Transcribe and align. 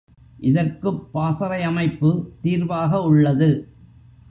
இதற்குப் 0.39 1.13
பாசறை 1.13 1.61
அமைப்பு 1.61 2.09
தீர்வாக 2.41 3.01
உள்ளது. 3.01 3.49